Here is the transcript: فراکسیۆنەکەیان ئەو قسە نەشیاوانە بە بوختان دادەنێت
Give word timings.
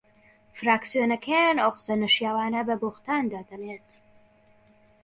فراکسیۆنەکەیان 0.59 1.57
ئەو 1.61 1.71
قسە 1.77 1.93
نەشیاوانە 2.03 2.61
بە 2.67 2.75
بوختان 2.81 3.23
دادەنێت 3.33 3.89